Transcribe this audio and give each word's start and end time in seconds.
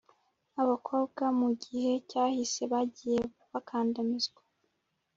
abakobwa 0.61 1.23
mu 1.39 1.49
gihe 1.63 1.93
cyahise 2.09 2.61
bagiye 2.73 3.21
bakandamizwa, 3.51 4.41